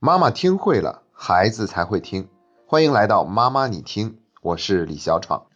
[0.00, 2.28] 妈妈听会了，孩子才会听。
[2.66, 5.46] 欢迎来到妈妈你听，我是李小闯。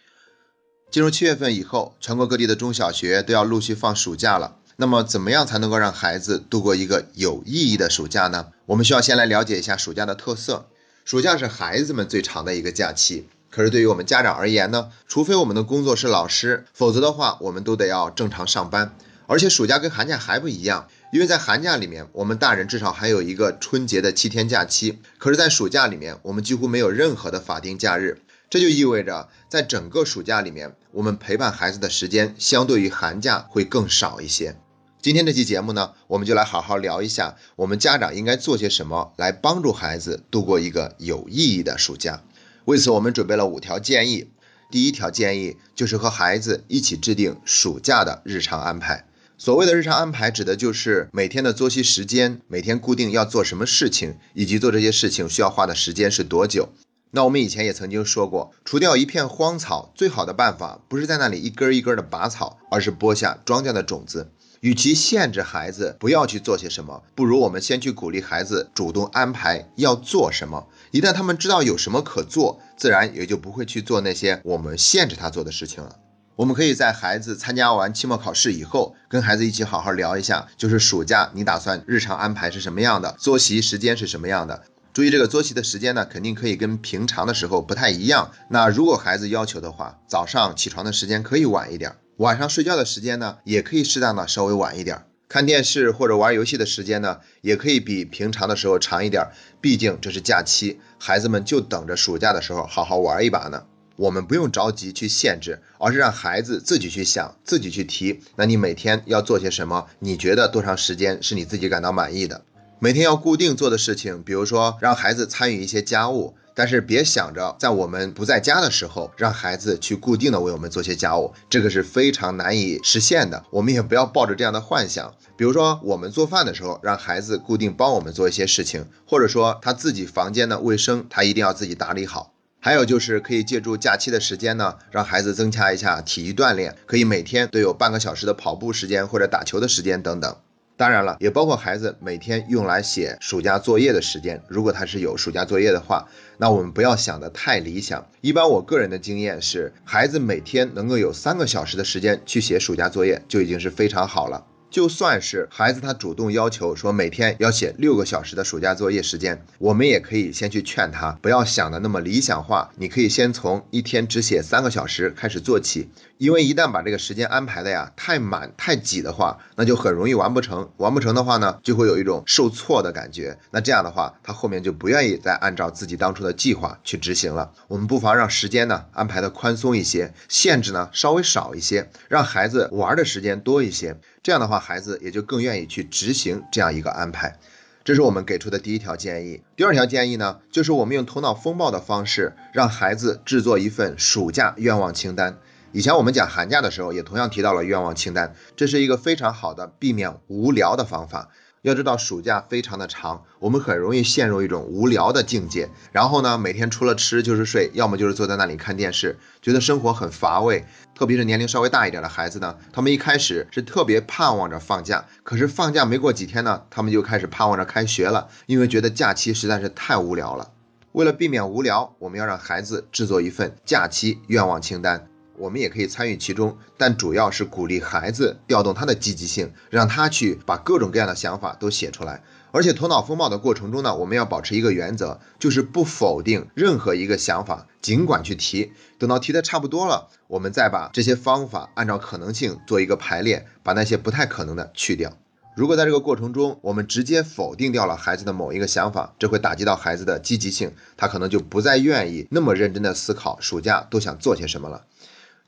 [0.90, 4.56] 进入七月份以后，全国各地的中小学都要陆续放暑假了。
[4.74, 8.48] 那么，怎么样才能够让孩子度过一个有意义的暑假呢？
[8.66, 10.66] 我们需要先来了解一下暑假的特色。
[11.04, 18.96] 暑假是孩子们最长的一个假期，可是对于我们家长而言呢，除非我们的工作是老师，否则的话，我们都得要正常上班。
[19.28, 28.22] 而且暑假跟寒假还不一样，因为在寒假里面，我们大人至少还有一个春节的七天假期，可是，在暑假里面，我们几乎没有任何的法定假日。
[28.48, 34.56] 这就意味着，在整个暑假里面，我们陪伴孩子的时间相对于寒假会更少一些。
[35.02, 42.22] 今天这期节目呢，我们就来好好聊一下，我们家长应该做些什么来帮助孩子度过一个有意义的暑假。
[42.64, 44.30] 为此，我们准备了五条建议。
[44.70, 49.04] 第一条建议就是和孩子一起制定暑假的日常安排。
[49.44, 56.68] 所谓的日常安排，指的就是每天的作息时间，每天固定要做什么事情，以及做这些事情需要花的时间是多久。
[57.10, 64.30] 那我们以前也曾经说过，除掉一片荒草，最好的办法不是在那里一根一根的拔草，而是播下庄稼的种子。
[64.60, 70.68] 与其限制孩子不要去做些什么，不如我们先去鼓励孩子主动安排要做什么。
[70.92, 75.96] 一旦他们知道有什么可做，自然也就不会去做那些我们限制他做的事情了。
[76.34, 84.62] 我们可以在孩子参加完期末考试以后，跟孩子一起好好聊一下，就是暑假你打算日常安排是什么样的，作息时间是什么样的。
[84.94, 88.30] 注意这个作息的时间呢，肯定可以跟平常的时候不太一样。
[88.48, 95.04] 那如果孩子要求的话，早上起床的时间可以晚一点，晚上睡觉的时间呢，也可以适当的稍微晚一点。
[95.28, 99.28] 看电视或者玩游戏的时间呢，也可以比平常的时候长一点，
[99.60, 103.64] 毕竟这是假期，孩子们就等着暑假的时候好好玩一把呢。
[103.96, 108.20] 我们不用着急去限制，而是让孩子自己去想，自己去提。
[108.36, 109.86] 那你每天要做些什么？
[109.98, 112.42] 你觉得多长时间是你自己感到满意的？
[112.78, 123.44] 每天要固定做的事情，比如说让孩子参与一些家务，但是别想着在我们不在家的时候让孩子去固定的为我们做些家务，这个是非常难以实现的。
[123.50, 132.31] 我们也不要抱着这样的幻想，比如说我们做饭的时候让孩子固定帮我们做一些事情，或者说他自己房间的卫生他一定要自己打理好。
[132.64, 140.36] 还有就是可以借助假期的时间呢，让孩子增加一下体育锻炼，可以每天都有半个小时的跑步时间或者打球的时间等等。
[140.76, 144.44] 当然了，也包括孩子每天用来写暑假作业的时间。
[144.46, 146.06] 如果他是有暑假作业的话，
[146.38, 148.06] 那我们不要想的太理想。
[148.20, 154.46] 一般我个人的经验是，孩子每天能够有三个小时的时间去写暑假作业，就已经是非常好了。
[154.72, 162.70] 就算是孩子他主动要求说每天要写六个小时的暑假作业时间，我们也可以先去劝他，不要想的那么理想化。
[162.76, 170.70] 你可以先从一天只写三个小时开始做起，因为一旦把这个时间安排的呀太满太挤的话，那就很容易完不成。
[170.78, 173.38] 完不成的话呢，就会有一种受挫的感觉。
[173.50, 177.52] 那这样的话，他后面就不愿意再按照自己当初的计划去执行了。
[177.68, 183.98] 我们不妨让时间呢安排的宽松一些，限制呢稍微少一些，让孩子玩的时间多一些。
[184.22, 187.38] 这样的话，孩子也就更愿意去执行这样一个安排。
[187.84, 189.42] 这是我们给出的第一条建议。
[189.56, 195.38] 第二条建议呢，就是我们用头脑风暴的方式，让孩子制作一份暑假愿望清单。
[195.72, 201.30] 以前我们讲寒假的时候，也同样提到了愿望清单，这是一个非常好的避免无聊的方法。
[201.62, 205.70] 要知道暑假非常的长，我们很容易陷入一种无聊的境界。
[205.92, 210.64] 然后呢，每天除了吃就是睡，要么就是坐在那里看电视，觉得生活很乏味。
[210.92, 220.50] 特别是年龄稍微大一点的孩子呢，他们一开始是特别盼望着放假，可是放假没过几天呢，他们就开始盼望着开学了，因为觉得假期实在是太无聊了。
[220.90, 225.11] 为了避免无聊，我们要让孩子制作一份假期愿望清单。
[225.36, 232.22] 我们也可以参与其中，但主要是鼓励孩子调动他的积极性，让他去把各种各样的想法都写出来。
[232.50, 238.72] 而且头脑风暴的过程中呢，我们要保持一个原则，就是不否定任何一个想法，尽管去提。
[238.98, 245.16] 等到提的差不多了，我们再把这些方法按照可能性做一个排列，把那些不太可能的去掉。
[245.56, 254.84] 如果在这个过程中，我们直接否定掉了孩子的某一个想法，这会打击到孩子的积极性，他可能就不再愿意那么认真的思考暑假都想做些什么了。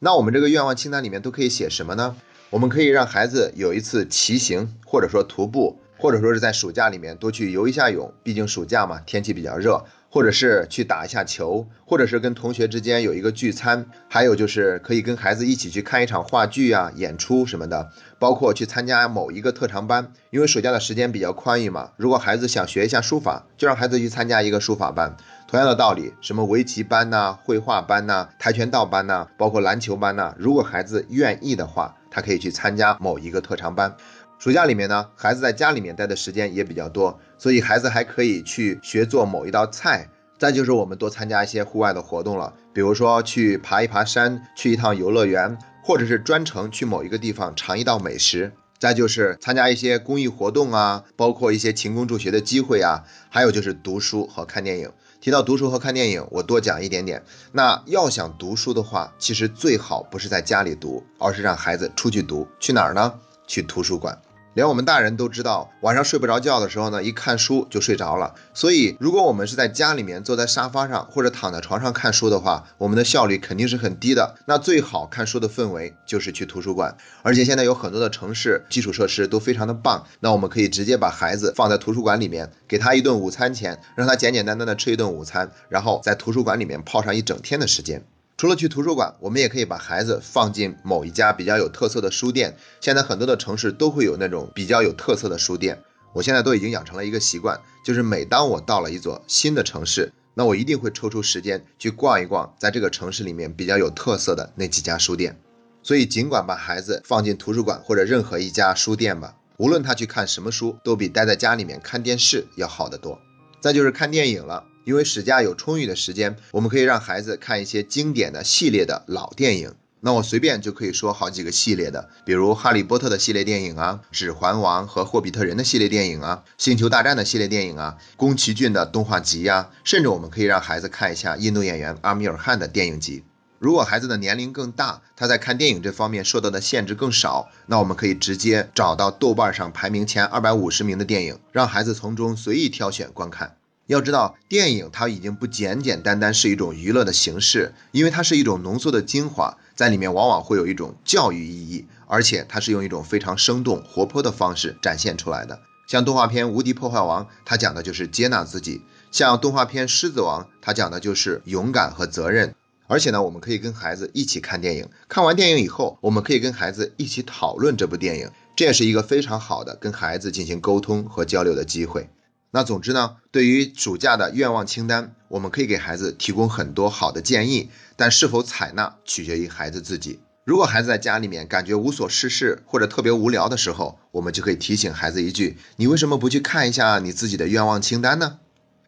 [0.04, 2.14] 那我们这个愿望清单里面都可以写什么呢？
[2.50, 9.82] 我们可以让孩子有一次骑行，或者说徒步，或者说是在暑假里面多去游一下泳，毕竟暑假嘛，天气比较热。
[10.14, 17.90] 或者是去打一下球，或者是跟同学之间有一个聚餐，还有就是可以跟孩子一起去看一场话剧啊、演出什么的，
[18.20, 21.90] 包括去参加某一个特长班，因为暑假的时间比较宽裕嘛。
[21.96, 25.16] 如果孩子想学一下书法，就让孩子去参加一个书法班。
[25.48, 33.96] 同样的道理，什么围棋班呐、绘画班呐、跆拳道班呐，包括篮球班呐，如果孩子愿意的话，他可以去参加某一个特长班。
[34.44, 40.10] 暑假里面呢，孩子在家里面待的时间也比较多，所以孩子还可以去学做某一道菜。
[40.38, 48.52] 再就是我们多参加一些户外的活动了，比如说去爬一爬山，去一趟游乐园，或者是专程去某一个地方尝一道美食。
[48.78, 54.92] 再就是参加一些公益活动啊，包括一些勤工助学的机会啊，还有就是读书和看电影。
[55.22, 57.24] 提到读书和看电影，我多讲一点点。
[57.52, 62.46] 那要想读书的话，其实最好不是在家里读，而是让孩子出去读。
[62.60, 63.14] 去哪儿呢？
[63.46, 64.18] 去图书馆。
[64.54, 68.34] 连我们大人都知道，晚上睡不着觉的时候呢，一看书就睡着了。
[68.54, 74.36] 所以，如果我们是在家里面坐在沙发上或者躺在床上看书的话，我们的效率肯定是很低的。
[74.46, 80.06] 那最好看书的氛围就是去图书馆，而且现在有很多的城市基础设施都非常的棒。
[80.20, 88.04] 那我们可以直接把孩子放在图书馆里面，给他一顿午餐钱，让他简简单单的吃一顿午餐，然后在图书馆里面泡上一整天的时间。
[88.36, 92.56] 除了去图书馆，我们也可以把孩子放进某一家比较有特色的书店。
[92.80, 95.82] 现在很多的城市都会有那种比较有特色的书店。
[96.12, 105.40] 我现在都已经养成了一个习惯，就是每当我到了一座新的城市，那我一定会抽出时间去逛一逛，在这个城市里面比较有特色的那几家书店。
[105.82, 113.20] 所以，尽管把孩子放进图书馆或者任何一家书店吧，无论他去看什么书，都比待在家里面看电视要好得多。
[113.60, 114.64] 再就是看电影了。
[114.84, 119.74] 因为暑假有充裕的时间，我们可以让孩子看一些经典的系列的老电影。
[120.00, 133.24] 那我随便就可以说好几个系列的，比如《哈利波特》的系列电影啊，《指环王》和《霍比特人》的系列电影啊，《星球大战》的系列电影啊，宫崎骏的动画集呀，甚至我们可以让孩子看一下印度演员阿米尔汗的电影集。
[133.58, 143.56] 如果孩子的年龄更大，他在看电影这方面受到的限制更少，那我们可以直接找到豆瓣上排名前二百五十名的电影，让孩子从中随意挑选观看。
[143.86, 155.60] 要知道，电影它已经不简简单单是一种娱乐的形式，因为它是一种浓缩的精华，在里面往往会有一种教育意义，而且它是用一种非常生动活泼的方式展现出来的。
[155.86, 162.54] 像动画片《无敌破坏王》，它讲的就是接纳自己；像动画片《狮子王》，它讲的就是勇敢和责任。
[162.86, 172.08] 而且呢，我们可以跟孩子一起看电影，看完电影以后，我们可以跟孩子一起讨论这部电影，这也是一个非常好的跟孩子进行沟通和交流的机会。
[172.56, 180.20] 那总之呢，对于暑假的愿望清单，我们可以给孩子提供很多好的建议，但是否采纳取决于孩子自己。
[180.44, 188.38] 如果孩子在家里面感觉无所事事或者特别无聊的时候，我们就可以提醒孩子一句：你为什么不去看一下你自己的愿望清单呢？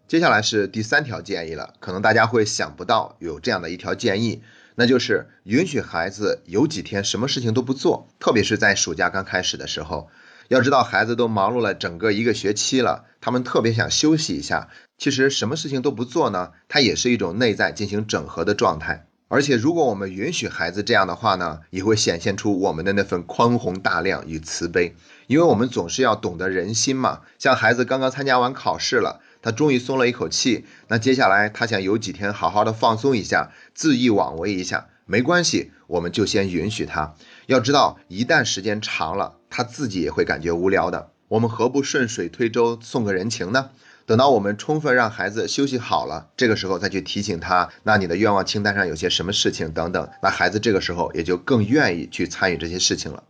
[0.07, 4.43] 接下来是第三条建议了，可能大家会想不到有这样的一条建议，
[4.77, 10.09] 那就是允许孩子有几天什么事情都不做，特别是在暑假刚开始的时候。
[10.49, 14.69] 要知道，孩子都忙碌了整个一个学期了，他们特别想休息一下。
[14.99, 19.07] 其实什么事情都不做呢，它也是一种内在进行整合的状态。
[19.29, 24.95] 而且，如果我们允许孩子这样的话呢，也会显现出我们的那份宽宏大量与慈悲。
[25.27, 27.23] 因为我们总是要懂得人心嘛。
[27.39, 37.15] 像孩子刚刚参加完考试了，他终于松了一口气，那接下来他想有几天好好的放松一下，恣意妄为一下，没关系，我们就先允许他。
[37.47, 41.13] 要知道，一旦时间长了，他自己也会感觉无聊的。
[41.29, 43.71] 我们何不顺水推舟送个人情呢？
[44.05, 53.23] 等到我们充分让孩子休息好了，这个时候再去提醒他，那你的愿望清单上有些什么事情等等，那孩子这个时候也就更愿意去参与这些事情了。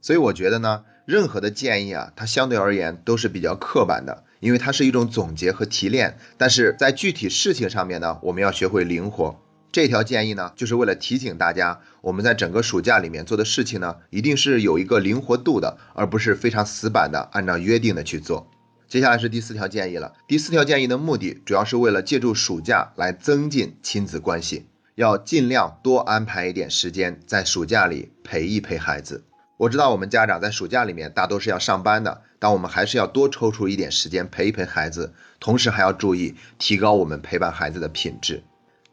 [0.00, 6.16] 所以我觉得呢，任何的建议啊，它相对而言都是比较刻板的，因为它是一种总结和提炼。
[6.36, 9.40] 但是在具体事情上面呢，我们要学会灵活。
[9.74, 18.48] 这条建议呢，就是为了提醒大家，我们在整个暑假里面做的事情呢，一定是有一个灵活度的，而不是非常死板的按照约定的去做。
[18.86, 20.12] 接下来是第四条建议了。
[20.28, 29.24] 第四条建议的目的，主要是为了借助暑假来增进亲子关系，要尽量多安排一点时间在暑假里陪一陪孩子。
[29.56, 38.44] 我知道我们家长在暑假里面大多是要上班的，但我们还是要多抽出一点时间陪一陪孩子，同时还要注意提高我们陪伴孩子的品质。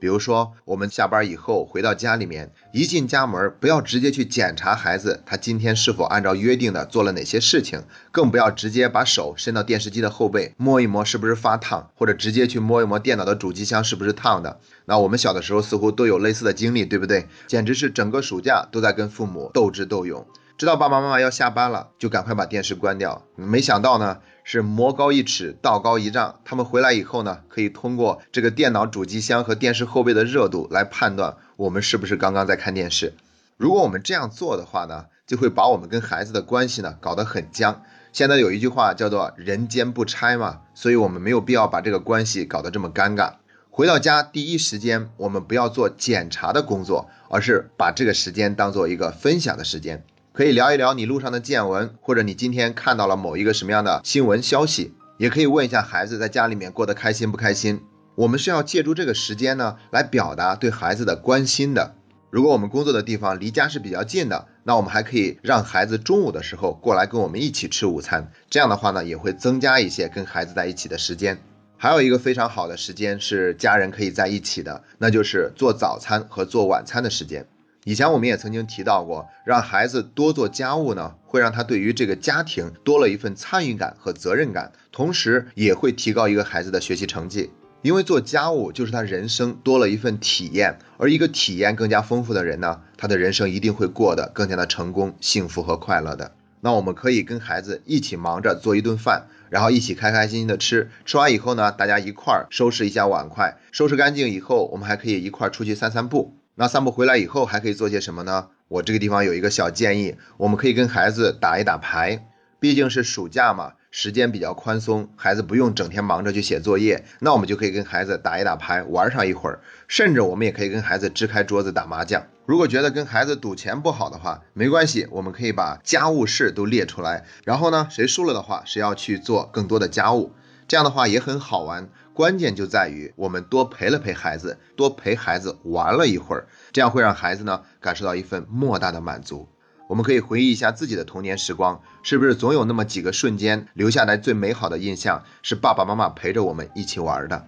[0.02, 14.60] 比如说，我们下班以后回到家里面，一进家门，不要直接去检查孩子他今天是否按照约定的做了哪些事情，更不要直接把手伸到电视机的后背摸一摸是不是发烫，或者直接去摸一摸电脑的主机箱是不是烫的。
[14.86, 17.28] 那我们小的时候似乎都有类似的经历，对不对？
[17.46, 20.26] 简直是整个暑假都在跟父母斗智斗勇。
[20.58, 23.26] 知道爸爸妈妈要下班了，就赶快把电视关掉。
[23.36, 26.40] 没想到呢，是魔高一尺，道高一丈。
[26.44, 33.14] 他们回来以后呢，可以通过这个电脑主机箱和电视后背的热度来判断我们是不是刚刚在看电视。
[33.58, 37.84] 如果我们这样做的话呢，就会把我们跟孩子的关系呢搞得很僵。
[38.12, 43.36] 现在有一句话叫做“人间不拆”嘛，所以我们没有必要把这个关系搞得这么尴尬。
[43.70, 50.04] 回到家第一时间，我们不要做检查的工作，而是把这个时间当做一个分享的时间。
[50.34, 57.82] 可以聊一聊你路上的见闻，或者你今天看到了某一个什么样的新闻消息，也可以问一下孩子在家里面过得开心不开心。
[58.16, 61.96] 我们是要借助这个时间呢，来表达对孩子的关心的。
[62.30, 71.40] 如果我们工作的地方离家是比较近的，那我们还可以让孩子中午的时候过来跟我们一起吃午餐，这样的话呢，也会增加一些跟孩子在一起的时间。
[71.76, 77.48] 还有一个非常好的时间是家人可以在一起的，那就是做早餐和做晚餐的时间。
[77.84, 87.50] 以前我们也曾经提到过，让孩子多做家务呢，会让他对于这个家庭多了一份参与感和责任感，同时也会提高一个孩子的学习成绩。
[87.82, 96.34] 因为做家务就是他人生多了一份体验，而一个体验更加丰富的人呢，他的人生一定会过得更加的成功、幸福和快乐的。
[96.60, 100.92] 那我们可以跟孩子一起忙着做一顿饭，然后一起开开心心的吃。
[101.04, 106.36] 吃完以后呢，大家一块儿收拾一下碗筷，收拾干净以后，我们还可以一块儿出去散散步。
[106.56, 108.48] 那散步回来以后还可以做些什么呢？
[108.68, 112.28] 我这个地方有一个小建议，我们可以跟孩子打一打牌，
[112.60, 113.74] 毕竟是暑假嘛。
[113.94, 122.26] 时间比较宽松，孩子不用整天忙着去写作业，那我们就可以跟孩子打一打牌，玩上一会儿，甚至我们也可以跟孩子支开桌子打麻将。
[122.46, 130.32] 如果觉得跟孩子赌钱不好的话，没关系，我们可以把家务事都列出来，然后呢，谁输了的话，谁要去做更多的家务，
[130.70, 131.90] 这样的话也很好玩。
[132.22, 139.50] 关键就在于我们多陪了陪孩子，多陪孩子玩了一会儿，这样会让孩子呢感受到一份莫大的满足。
[139.88, 147.48] 我们可以回忆一下自己的童年时光，是不是总有那么几个瞬间留下来最美好的印象是爸爸妈妈陪着我们一起玩的？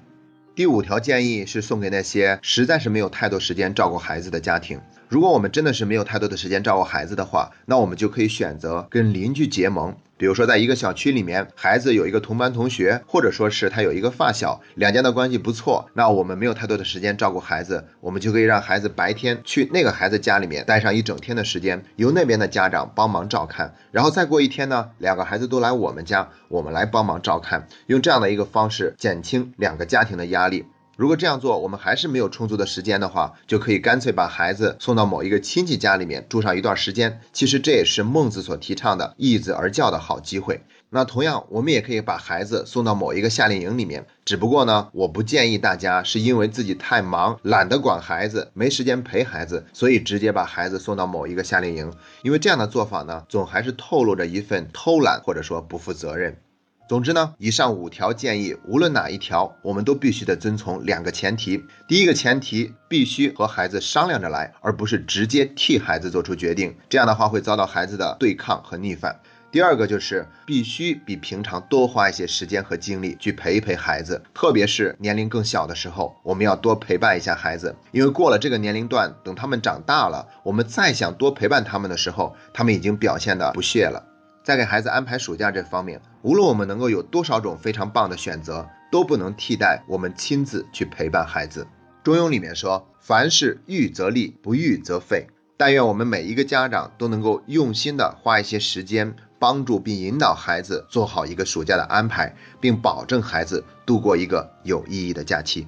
[0.55, 4.81] 第五条建议是送给那些实在是没有太多时间照顾孩子的家庭。
[5.07, 9.95] 如果我们真的是没有太多的时间照顾孩子的话，那我们就可以选择跟邻居结盟。
[10.23, 15.89] 比如说，在一个小区里面，孩子有一个同班同学，或者说是他有一个发小，两家的关系不错。
[15.95, 23.75] 那我们没有太多的时间照顾孩子，我们就可以让孩子白天去那个孩子家里面待上一整天的时间，由那边的家长帮忙照看。
[23.91, 30.63] 然后再过一天呢，两个孩子都来我们家，我们来帮忙照看，用这样的一个方式减轻两个家庭的压力。
[31.03, 37.19] 如果这样做，我们还是没有充足的时间的话，就可以干脆把孩子送到某一个亲戚家里面住上一段时间。
[37.33, 40.63] 其实这也是孟子所提倡的易子而教的好机会。
[40.89, 44.05] 那同样，我们也可以把孩子送到某一个夏令营里面。
[44.23, 51.91] 只不过呢，我不建议大家是因为自己太忙，懒得管孩子，没时间陪孩子，所以直接把孩子送到某一个夏令营。
[52.21, 56.37] 因为这样的做法呢，总还是透露着一份偷懒或者说不负责任。
[56.85, 61.63] 总之呢，以上五条建议，无论哪一条，我们都必须得遵从两个前提。
[61.87, 69.17] 第一个前提，必须和孩子商量着来，而不是直接替孩子做出决定，这样的话会遭到孩子的对抗和逆反。
[69.49, 84.12] 第二个就是必须比平常多花一些时间和精力去陪一陪孩子，特别是年龄更小的时候，我们要多陪伴一下孩子，因为过了这个年龄段，等他们长大了，我们再想多陪伴他们的时候，他们已经表现的不屑了。
[84.43, 91.65] 在给孩子安排暑假这方面，无论我们能够有多少种非常棒的选择，都不能替代我们亲自去陪伴孩子。
[92.03, 105.65] 中庸里面说：“凡事预则立，不预则废。”但愿我们每一个家长都能够用心的花一些时间，帮助并引导孩子做好一个暑假的安排，并保证孩子度过一个有意义的假期。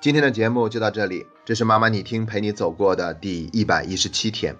[0.00, 4.54] 今天的节目就到这里，这是妈妈你听陪你走过的第一百一十七天。